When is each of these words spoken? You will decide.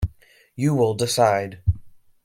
You 0.55 0.73
will 0.73 0.95
decide. 0.95 1.61